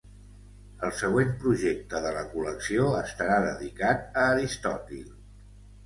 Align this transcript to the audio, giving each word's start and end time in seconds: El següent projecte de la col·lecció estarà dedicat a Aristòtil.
El 0.87 0.93
següent 0.99 1.29
projecte 1.43 2.01
de 2.07 2.15
la 2.17 2.25
col·lecció 2.33 2.89
estarà 3.05 3.39
dedicat 3.47 4.21
a 4.25 4.29
Aristòtil. 4.35 5.11